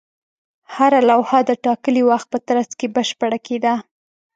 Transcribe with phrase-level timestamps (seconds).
[0.73, 3.73] هره لوحه د ټاکلي وخت په ترڅ کې بشپړه کېده.